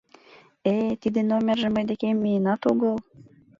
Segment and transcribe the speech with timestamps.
[0.73, 2.95] —Э-э, тиде номерже мый декем миенат огыл...